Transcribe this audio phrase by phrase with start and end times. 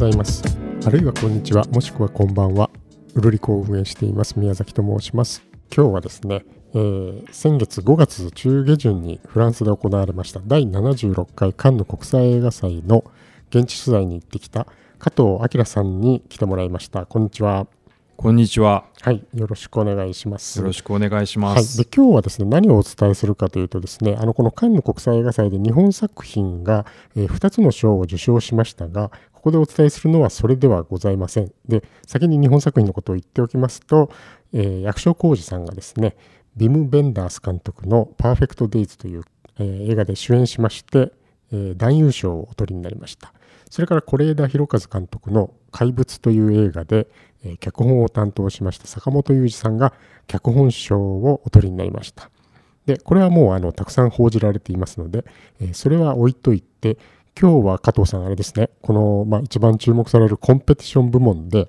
[0.00, 0.42] ざいます。
[0.86, 1.64] あるいはこんにちは。
[1.66, 2.70] もしくはこんばんは。
[3.14, 4.38] うるりこを運営しています。
[4.38, 5.42] 宮崎と申します。
[5.76, 10.40] 今日はですね、えー、先月5月中下旬にフランスで行われました。
[10.46, 13.04] 第76回カンヌ国際映画祭の
[13.50, 14.66] 現地取材に行ってきた
[14.98, 17.04] 加藤明さんに来てもらいました。
[17.04, 17.66] こんにちは。
[18.22, 18.84] こんにちは。
[19.00, 20.58] はい、よろしくお願いします。
[20.58, 21.78] よろしくお願いします。
[21.78, 26.84] はい、で今日はですね、何をお伝えするかというとですね、あのこのカンヌ国際映画祭で日本作品が、
[27.16, 31.50] えー、2つの賞を受賞しましたが、ここでお伝えするのはそれではございません。
[31.66, 34.10] で、先に日本作品のことを言っておきますと、
[34.52, 36.14] えー、役所広司さんがですね、
[36.58, 39.22] ビム・ベンダース監督のパーフェクト・デイズという、
[39.58, 41.10] えー、映画で主演しまして、
[41.52, 43.32] えー、男優賞をお取りになりました。
[43.70, 47.06] それから是枝裕和監督の怪物という映画で、
[47.44, 49.94] えー、脚本を担当しました坂本雄二さんが
[50.26, 52.30] 脚本賞をお取りになりました。
[52.86, 55.24] で、これはもうあのたくさん報じられていますので、
[55.60, 56.98] えー、それは置いといて、
[57.40, 61.68] 今日は加藤さんあれですね、この、まあ、一番注目されるコンペティション部門で、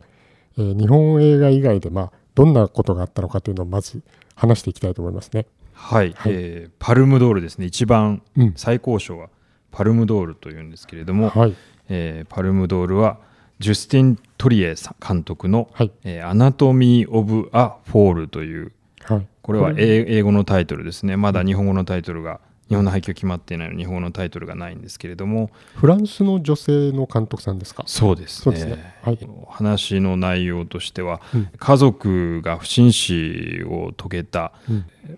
[0.57, 4.01] えー、日本映画以外で、まあ、どんなことがあったのかというのをまず
[4.35, 5.45] 話していきたいと思いますね。
[5.73, 8.23] はい、はい、えー、パルムドールですね、一番
[8.55, 9.29] 最高賞は
[9.71, 11.55] パルムドールというんですけれども、はい、
[11.93, 13.17] えー、パルムドールは
[13.59, 14.75] ジュスティン・トリエ
[15.05, 15.91] 監督の、はい。
[16.03, 18.71] えー、 Anatomy of a Fall という、
[19.03, 21.17] はい、これは英語のタイトルですね。
[21.17, 22.39] まだ日本語のタイトルが
[22.69, 25.51] 日本の配給決まっていないの日本語のタイトルがないんですけれども。
[25.75, 27.83] フランスの女性の監督さんですか？
[27.85, 34.53] そうですね、ね、はい、話の内容としては、うん、家族が不審死を遂げた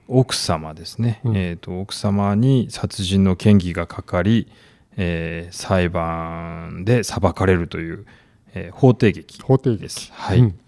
[0.07, 4.51] 奥様ですね、うん、えーと奥様に殺人の嫌疑がかかり
[4.97, 8.05] えー、裁判で裁かれるという、
[8.53, 10.11] えー、法廷劇法廷劇。
[10.11, 10.59] はい、うん、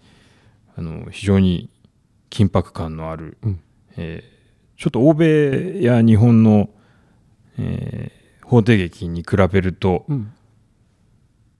[0.76, 1.70] あの非常に
[2.30, 3.60] 緊迫感のある、うん、
[3.96, 6.70] えー、ちょっと欧米や日本の、
[7.58, 10.32] えー、法廷劇に比べると、うん。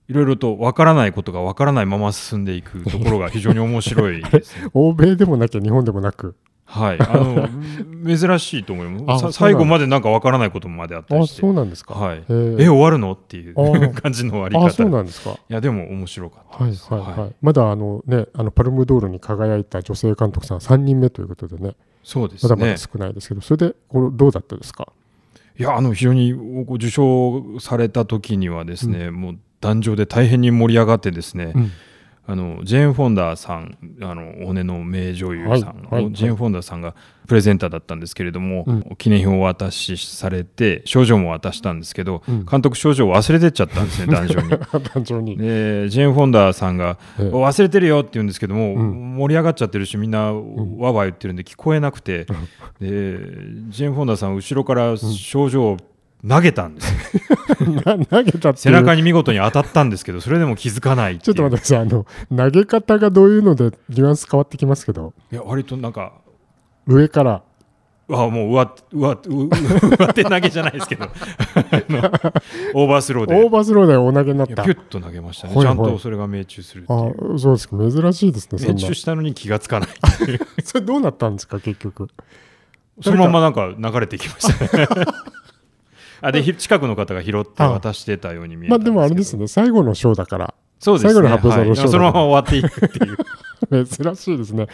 [0.09, 4.23] いろいろと分からないことが分からないまま進んでいくところが非常に面白い
[4.73, 7.49] 欧米でもなきゃ日本でもなくはい、 あの
[8.17, 9.33] 珍しいと思います。
[9.33, 13.13] 最後までなんかわからないこともまであったりしてそうなんですか、はい、え終わるの？
[13.13, 13.55] っていう
[13.95, 14.71] 感じの終わり方。
[14.71, 15.31] そうなんですか。
[15.31, 21.75] いやでも面白かったはいはいはい、はい、まだあのねあのパルムドールに輝いた女性監督さん3人目ということでね。
[22.03, 22.51] そうですね。
[22.51, 24.89] まだまだ少ないですけどそれでこれどうだったですか？
[25.59, 31.71] いやあの非常に受賞された時にはですね、うん、もう壇上で大変に盛り上がってですね、うん
[32.29, 36.95] あのジェーン・フォンダーさんあの骨の名女優さん、はいはい、ジェーン・フォンダーさんが
[37.29, 44.49] プレゼンターだったんですけれども、うん、記念品をお渡しされて賞状も渡したんですけど、うん、監督賞状を忘れてっちゃったんですね 壇上に。
[44.49, 45.37] 壇上に。
[45.37, 52.27] でジェーン・フォンダーさんが「忘れてるよ」って言うんですけども、うん、盛り上がっちゃってるしみんなわわ言ってるんで聞こえなくて、
[52.81, 53.19] で
[53.69, 55.77] ジェーン・フォンダーさん後ろから賞状を
[56.29, 56.93] 投げたんです
[58.11, 61.79] 投げた背中に見事に当たったんですけどそれでも気づかないちょっと待ってください。
[61.81, 62.07] あの
[62.37, 65.13] 投げ方がどういうのでニュアンス変わってきますけど。
[65.31, 66.13] いや割となんか
[66.87, 67.43] 上から。
[68.09, 71.07] あもう上上 上手投げじゃないですけど。
[72.75, 73.35] オーバースローで。
[73.35, 74.63] オーバースローでお投げになった。
[74.63, 77.35] ピュッと投げましたね、はいはい、ちゃんとそれが命中するっていう。
[77.35, 77.77] あそうですか。
[77.79, 79.89] 珍しいですね命中したのに気がつかない
[80.63, 82.09] それどうなったんですか結局。
[83.03, 84.87] そのままなんか流れていきましたね
[86.21, 89.47] あで近くの方が拾って渡してたように見えたまあでもあれですね。
[89.47, 90.55] 最後のショーだから。
[90.79, 93.17] そうですね、最後の発表のショー、はい、そのまま終わっていくっていう。
[93.87, 94.67] 珍しいですね。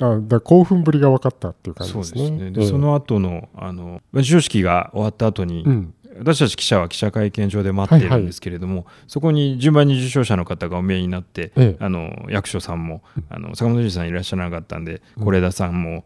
[0.00, 2.20] あだ興奮ぶりが分かったっていう感じですね。
[2.20, 2.50] そうですね。
[2.50, 16.04] で、えー、その後のあの授賞式が終わった後に、うん、私たち記者は記者会見場で待っているんですけれども、はいはい、そこに順番に受賞者の方がお見えになって、ええ、あの役所さんもあの坂本龍二さんいらっしゃらなかったんで是、枝さんも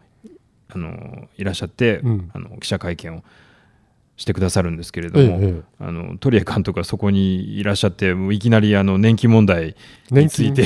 [0.71, 3.23] あのいらっしゃって、うん、あの記者会見を
[4.19, 9.77] してくださるんですけれども、ええ、あの鳥谷監督がそこにいらっしゃってもういきなりあの年金問題
[10.11, 10.65] について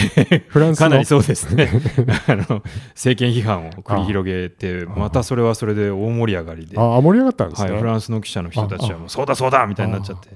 [0.49, 1.71] フランスかなりそうですね。
[2.29, 2.63] あの
[2.95, 6.79] 政権批判を繰り広げてまたそれはそれで大盛り上がりで。
[6.79, 10.31] あ盛り上がったんですね、はい、フランスの記者の人たちはもうそうだそうだみたいになっちゃって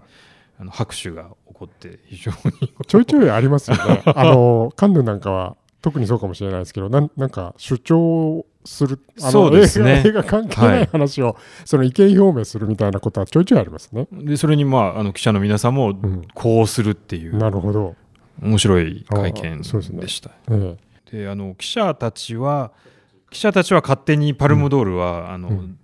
[0.60, 2.74] あの拍手が起こって非常に。
[2.86, 4.02] ちょいちょいありますよね。
[4.14, 10.02] あのカンヌなんかは特にそうかもしれないですけどなんなんか主張するあのそうですね。
[10.04, 14.08] 映画関係ない話を、はい、その意見表明するみたいなことはちょいちょいありますね。
[14.10, 15.94] でそれに、まあ、あの記者の皆さんも
[16.34, 17.94] こうするっていう、うん、なるほど。
[18.42, 20.32] 面白い会見でした。
[20.48, 20.56] で、
[21.18, 22.72] ねあの記者たちは
[23.30, 25.78] 記者たちは勝手にパルムドールは、うん、あの、うん、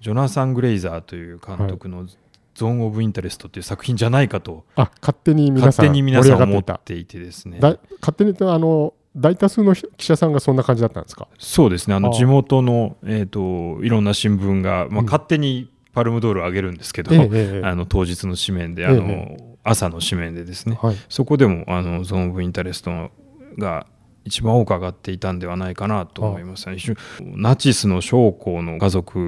[0.00, 2.06] ジョナサン・グレイザーという監督の、
[2.54, 7.58] Zone of Interest っていう作品じゃないかとあ勝手に皆さん思っていてですね。
[7.60, 11.28] 勝手にあの大多数の記者さんがそんな感じだったんですか？
[11.38, 11.94] そうですね。
[11.94, 20.96] あの地元の、えーと、いろんな新聞が、まあ、勝手にパルムドールを上げるんですけど、うん、あの当日の紙面であの、え朝の紙面でですね、はい。
[21.08, 23.10] そこでもあの Zone of Interest
[23.56, 23.86] が
[24.24, 26.76] 一番多く上がっていたんではないかなと思いますね。
[27.20, 29.18] ナチスの将校の家族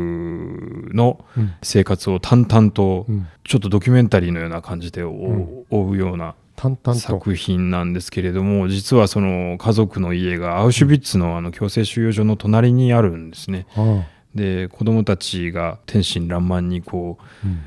[0.92, 1.54] のうん。
[1.62, 3.28] 生活を淡々とうん。
[3.44, 6.34] ちょっとドキュメンタリーのような感じで追う,、ような
[6.94, 13.66] 作品なんですけれども実はその家族の家がアウシュビッツのあの強制収容所の隣にあるんですね。
[13.76, 14.04] あ
[14.34, 17.60] で子供たちが天真爛漫にこうあうん。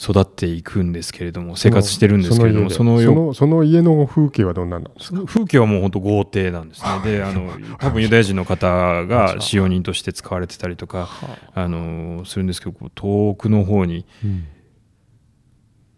[0.00, 5.24] 育っていくんですけれども生活してるんですけれどもそそのそのその家の風景はどんなんなんですか？
[5.26, 6.88] 風景はもう本当豪邸なんですね。
[7.04, 8.68] であの多分ユダヤ人の方
[9.06, 11.08] が 使用人として使われてたりとか
[11.52, 11.66] あ。
[11.66, 14.44] のするんですけど遠くの方にうん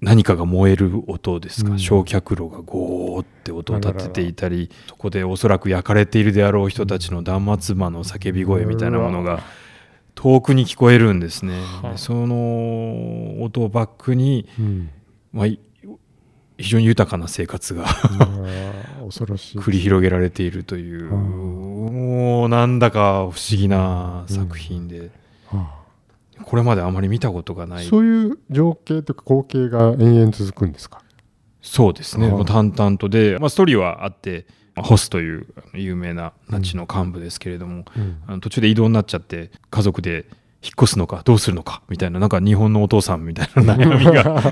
[0.00, 1.78] 何かが燃える音ですか、うん。
[1.78, 9.42] 焼却炉がゴーって音を立てていたりそこでおそらく焼かれているであろう人たちの断末魔の叫び声みたいなものが
[10.14, 11.60] 遠くに聞こえるんですね。
[11.60, 14.90] はあでその音をバックに、うん。
[15.32, 15.60] まあ、い
[16.58, 18.10] 非常に豊かな生活があ
[19.00, 19.58] あ恐ろしい。
[19.58, 25.10] 繰り広げられているという、うんもうなんだか不思議な作品で、
[25.46, 25.79] は
[26.44, 27.86] これまであまり見たことがない。
[27.86, 31.00] あそういう情景というか光景が延々続くんですか？
[31.62, 38.22] そうですね、はいもう淡々とで、まあ、ストーリーはあって、まあホスという有名なナチの幹部ですけれども、うん。
[38.26, 40.26] あの途中で異動になっちゃって家族で
[40.62, 44.42] 引っ越すのかどうするのかみたいななんか日本のお父さんみたいな悩みが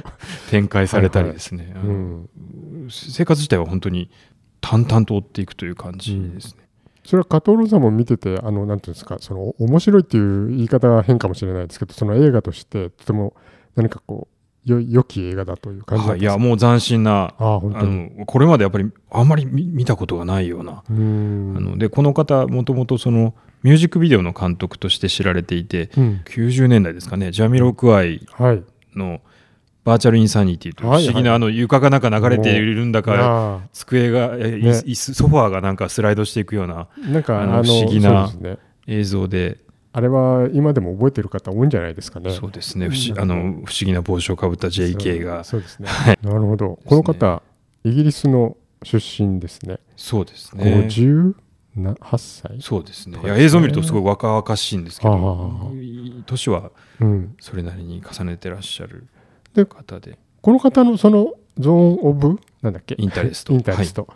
[0.50, 2.28] 展開されたりですね、あうのん。
[2.90, 4.10] 生活自体は本当に
[4.60, 6.63] 淡々と追っていくという感じですね。
[7.04, 13.34] それは加藤ロさんも見ててあのなんていうんですかその面白いっていう言い方は変かもしれないですけどその映画としてとても
[13.76, 14.34] 何かこう
[14.70, 26.22] よ良き映画だという感じはい、いやうもう斬新なあのこれまでやっぱりあんまり見見たことがないような、あのでこの方もともとそのミュージックビデオの監督として知られていてうん。
[26.24, 28.62] 90年代ですかねジャミロクワイはい。
[28.94, 29.20] の
[29.84, 31.08] バーチャルインサニティという不はい。
[31.08, 38.30] 思議なあの床がなんか流れているんだかあ机がソファーがなんかスライドしていくようなあなんかあの不思議な
[38.86, 39.58] 映像で。
[39.96, 42.32] あれは今でも覚えてる方多いんじゃないですかね。
[42.32, 42.88] そうですね。
[42.88, 43.20] 不思うん。
[43.20, 45.44] あの不思議な帽子をかぶった JK が。
[45.44, 45.88] そうですね。
[46.20, 46.80] なるほど。
[46.84, 47.42] この方
[47.84, 49.78] イギリスの出身ですね。
[49.96, 50.88] そうですね。
[50.90, 51.34] 58
[52.18, 53.20] 歳そうですねい？
[53.20, 53.28] そうですね。
[53.28, 55.70] や映像を見るとすごい若々しいんですけど
[56.26, 57.36] 年はうん。
[57.38, 59.06] それなりに重ねてらっしゃる
[59.54, 62.96] で方でこの方のその Zone ofなんだっけ？
[62.98, 64.08] Interest。Interest、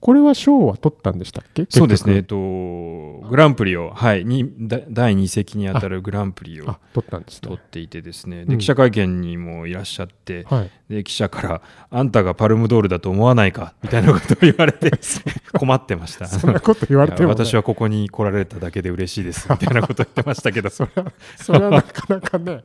[0.00, 1.66] これは賞は取ったんでしたっけ？
[1.70, 7.48] そうですね、えっ結と、グランプリを、はい、にだ第2席にあたるグランプリを取ったんですね。
[7.48, 8.48] 取っていてですね、うん。
[8.48, 10.70] で記者会見にもいらっしゃって、はい。
[10.92, 13.74] で記者から、あんたがパルムドールだと思わないか？
[13.82, 14.90] みたいなことを言われて、
[15.54, 16.26] 困ってました。
[16.26, 19.46] そんなこと言われても、ね、私はここに来られただけで嬉しいです。
[19.48, 22.62] みたいなことを言ってましたけど、それはそれはなかなかね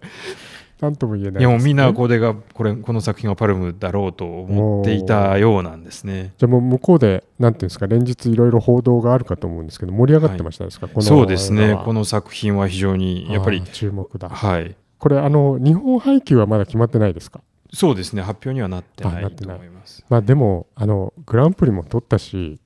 [0.79, 6.33] 何とも言えないね、いやもうみんなこれがこれこの作品はパルムだろうと思っていたようなんですね。
[6.37, 14.29] じゃあもう向こうでなんていうんですか連日いろいろ報道があるかと思うんですけど盛り上がってましたですか、このそうですね、この作品は非常にやっぱり注目だ。
[14.29, 17.41] はい、これあの日本配給はまだ決まってないですか？
[17.73, 20.05] そうですね、発表にはなってないってない思います。
[20.09, 22.59] まあでもあのグランプリも取ったし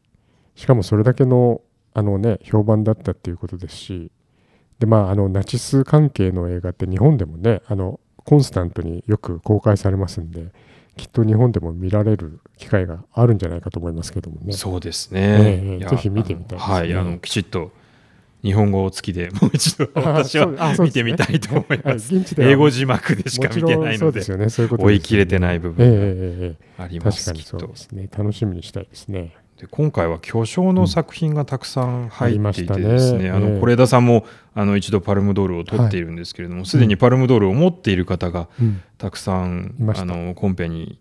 [0.56, 1.62] しかもそれだけの
[1.94, 4.12] あのね評判だったっていうことですし
[4.80, 10.47] でまああのナチス関係の映画って日本でもねあのコンスタントによく公開されますんで
[10.97, 14.54] きっと日本でも見られる機会があるんじゃないかと思いますけどもね。
[14.54, 15.85] そうですええね。
[15.87, 17.71] ぜひ見てみたいですねはい、あのきちっと
[18.44, 22.13] 日本語付きでもう一度私は見てみたいと思いはいます。
[22.37, 27.78] 英語字幕でしか見てないのでうですよねそういうこと追い切れてない部ええ分がありえますきっと確かにそうで。
[27.78, 29.35] すね楽しみにしたいですね。
[29.61, 33.73] で今回は巨匠の作品がたくさん入っていてですね、あありましたね。
[33.73, 34.25] 枝さんも
[34.56, 40.01] あの一度パルムドールを取っているんですけれども、すでにパルムドールを持っている方がうんたくさんいました。
[40.01, 40.97] あのコンペに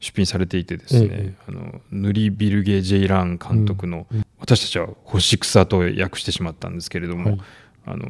[0.00, 1.34] 出品されていてですね、ええ。
[1.48, 4.18] あのヌリ・ビルゲ・ジェイラン監督の、うん。
[4.18, 7.40] うん私たちは「星草」と訳してしまったんですけれども、はい。
[7.86, 8.06] あの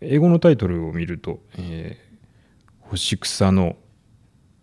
[0.00, 2.08] 英語のタイトルを見ると「えー
[2.88, 3.76] 星草の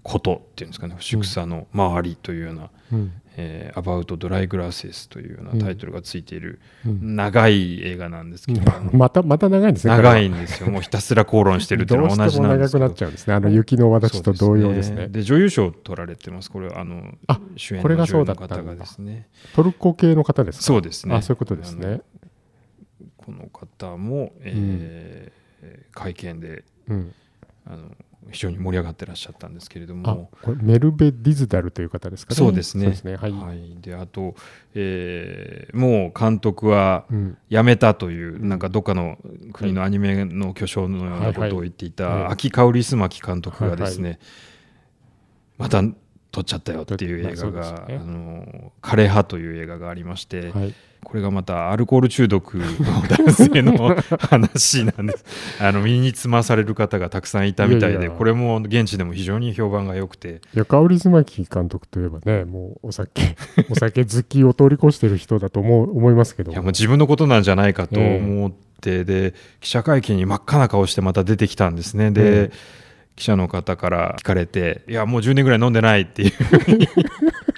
[0.02, 7.16] こと」っていうんですかね星草の周りというようなうん「えー About Dry Grasses」というようなタイトルがついているうん。
[7.16, 8.62] 長い映画なんですけど、
[8.92, 9.96] またまた長いんですね。
[9.96, 10.70] 長いこんですよ。
[10.70, 12.84] もうひたすら口論してるっていうのれは同じなんですけど。
[12.84, 13.34] も長くなっちゃうんですね。
[13.34, 15.08] あの雪の私と同様ですね。
[15.08, 16.52] で女優賞を取られてます。
[16.52, 19.28] これはあのあ主演これがの女優の方がですね。
[19.56, 20.64] トルコ系の方ですか？
[20.64, 21.16] そうですね。
[21.16, 22.02] あそういうことですね。
[23.18, 25.46] この方も、えー
[25.94, 27.12] 会見でうん、
[27.66, 27.90] あの
[28.32, 32.38] 非常に盛り上がってらっしゃったんですけれどあもこれメルベ・ディズダルという方ですかね。
[32.38, 32.96] そうですね。
[33.16, 33.32] はい。
[33.32, 34.36] はい、であと、
[34.74, 37.38] えーもう監督はうん。
[37.50, 39.18] 辞めたという、なんかどっかの
[39.54, 41.94] 国のアニメの巨匠のようなことを言ってい。
[41.98, 44.20] はいはいた秋香織須磨監督がですね、
[45.58, 45.84] また
[46.36, 52.64] 撮っちゃったよっていう映画が「ね、あの枯葉」という映画がありまして、はい、これがまたアルコール中毒の
[53.08, 55.24] 男性の話なんです。
[55.64, 60.42] あの身につまされる方がたくさんいたみたいでこれも現地でも非常に評判が良くて。
[60.68, 63.38] 香織妻木監督といえばねもうお酒
[63.72, 66.52] お酒好きを通り越してる人だと思う思いますけど。
[66.52, 68.52] いやもう自分のことなんじゃないかと思っ
[68.82, 72.12] て、えー、で記者会見に真っ赤な顔してまた出てきたんですね。
[72.12, 72.52] で、えー
[73.16, 76.32] 記者の方から聞かれて、いや、もう10年ぐらい飲んでないっていう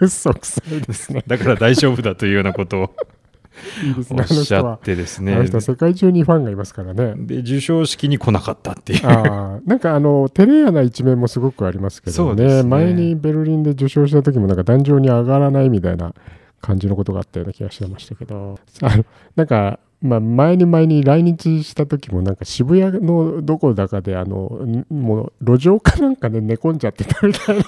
[0.02, 1.24] 嘘くさいですね。
[1.26, 2.96] だから大丈夫だというようなことを
[3.84, 5.34] いいですね、おっしゃってですね。
[5.34, 7.14] あの人は世界中にファンがいますからね。
[7.18, 9.08] で、授賞式に来なかったっていう。
[9.08, 16.14] あなんかあの、照れ屋な一面もすごくありますけどね、ね前にベルリンで受賞した時も、なんか壇上に上がらないみたいな
[16.62, 27.63] 感じのことがあったような気がしてましたけど、あのなんか、まあ、前に前に来日した時もなんか渋谷のどこだかであのもう路上かなんかで寝込んじゃってたみたいな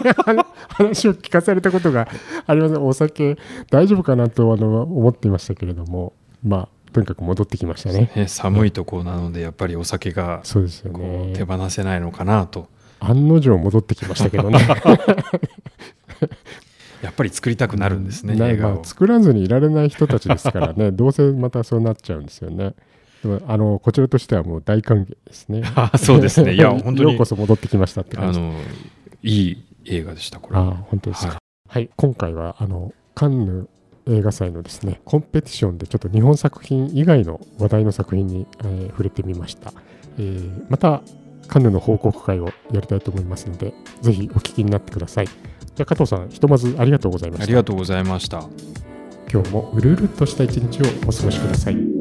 [0.67, 2.07] 話を聞かされたことが
[2.45, 2.75] あります。
[2.75, 3.37] お酒
[3.71, 6.13] 大丈夫かなとあの思っていましたけれども。
[6.43, 12.67] まあとにかく戻ってきましたね、ね、寒いとこなのでやっぱりお酒がそうですよ、ね、手放せないのかなと。
[12.99, 14.59] 案の定戻ってきましたけどね
[17.01, 22.73] やっぱり作りたくなるんですね、まあ、作らずにいられない人たちですからね どうせまたそうなっちゃうんですよね。
[23.23, 25.63] でもあのこちらとしてはもう大歓迎ですね。
[25.75, 26.53] あそうですね。
[26.53, 28.39] いや 本当にようこそ戻ってきましたって感じ。
[28.39, 28.53] あの
[29.23, 30.59] いい映画でしたこれ。
[30.59, 33.69] あ本当ですか、はい、はい、今回はあのカンヌ
[34.07, 39.71] 映画祭のですねコンペティションでちょっと日本作品以外の話題の作品に、えー、触れてみました、
[40.17, 41.01] えー、また
[41.47, 45.27] カンヌの報告会をやりたいと思いますのでぜひお聞きになってください
[45.79, 47.43] じゃ加藤さんひとまずありがとうございました。
[47.45, 48.43] ありがとうございました。
[49.31, 51.98] 今日もうるうるっとした一日をお過ごしください